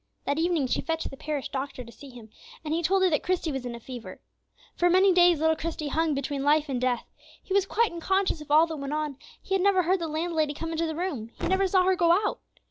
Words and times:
That 0.25 0.39
evening 0.39 0.65
she 0.65 0.81
fetched 0.81 1.11
the 1.11 1.15
parish 1.15 1.49
doctor 1.49 1.83
to 1.83 1.91
see 1.91 2.09
him, 2.09 2.31
and 2.65 2.73
he 2.73 2.81
told 2.81 3.03
her 3.03 3.09
that 3.11 3.21
Christie 3.21 3.51
was 3.51 3.67
in 3.67 3.75
a 3.75 3.79
fever. 3.79 4.19
For 4.75 4.89
many 4.89 5.13
days 5.13 5.39
little 5.39 5.55
Christie 5.55 5.89
hung 5.89 6.15
between 6.15 6.41
life 6.41 6.69
and 6.69 6.81
death. 6.81 7.05
He 7.43 7.53
was 7.53 7.67
quite 7.67 7.91
unconscious 7.91 8.41
of 8.41 8.49
all 8.49 8.65
that 8.65 8.77
went 8.77 8.93
on; 8.93 9.17
he 9.43 9.55
never 9.59 9.83
heard 9.83 9.99
the 9.99 10.07
landlady 10.07 10.55
come 10.55 10.71
into 10.71 10.87
the 10.87 10.95
room; 10.95 11.29
he 11.39 11.47
never 11.47 11.67
saw 11.67 11.83
her 11.83 11.95
go 11.95 12.11
out. 12.13 12.39